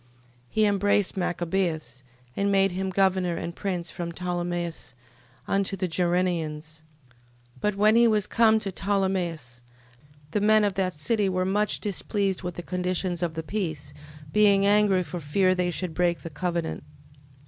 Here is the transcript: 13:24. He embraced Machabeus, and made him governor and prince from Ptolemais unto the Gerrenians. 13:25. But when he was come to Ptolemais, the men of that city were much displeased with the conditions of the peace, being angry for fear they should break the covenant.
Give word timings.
13:24. 0.01 0.07
He 0.49 0.65
embraced 0.65 1.15
Machabeus, 1.15 2.03
and 2.35 2.51
made 2.51 2.71
him 2.71 2.89
governor 2.89 3.35
and 3.35 3.55
prince 3.55 3.91
from 3.91 4.11
Ptolemais 4.11 4.95
unto 5.47 5.75
the 5.77 5.87
Gerrenians. 5.87 6.81
13:25. 7.59 7.61
But 7.61 7.75
when 7.75 7.95
he 7.95 8.07
was 8.07 8.25
come 8.25 8.57
to 8.61 8.71
Ptolemais, 8.71 9.61
the 10.31 10.41
men 10.41 10.63
of 10.63 10.73
that 10.73 10.95
city 10.95 11.29
were 11.29 11.45
much 11.45 11.79
displeased 11.79 12.41
with 12.41 12.55
the 12.55 12.63
conditions 12.63 13.21
of 13.21 13.35
the 13.35 13.43
peace, 13.43 13.93
being 14.33 14.65
angry 14.65 15.03
for 15.03 15.19
fear 15.19 15.53
they 15.53 15.69
should 15.69 15.93
break 15.93 16.21
the 16.21 16.31
covenant. 16.31 16.83